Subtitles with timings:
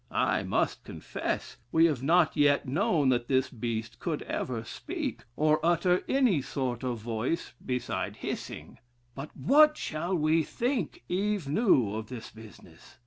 [0.09, 5.63] I must confess, we have not yet known that this beast could ever speak, or
[5.63, 8.79] utter any sort of voice, beside hissing.
[9.13, 12.97] But what shall we think Eve knew of this business?